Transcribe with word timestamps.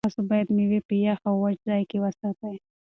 تاسو 0.05 0.21
باید 0.29 0.47
مېوې 0.55 0.79
په 0.87 0.93
یخ 1.05 1.19
او 1.29 1.35
وچ 1.43 1.57
ځای 1.69 1.83
کې 1.89 1.97
وساتئ. 2.03 2.55